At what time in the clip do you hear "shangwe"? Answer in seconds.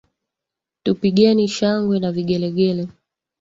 1.57-1.95